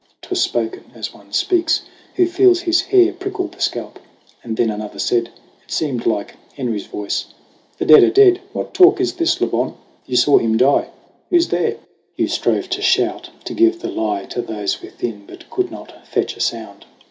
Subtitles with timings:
[0.23, 1.83] 'Twas spoken as one speaks
[2.15, 3.99] who feels his hair Prickle the scalp.
[4.43, 5.29] And then another said
[5.63, 7.27] It seemed like Henry's voice
[7.77, 9.77] "The dead are dead: What talk is this, Le Bon?
[10.07, 10.89] You saw him die!
[11.29, 11.77] Who's there?"
[12.17, 16.35] Hugh strove to shout, to give the lie To those within; but could not fetch
[16.35, 16.85] a sound.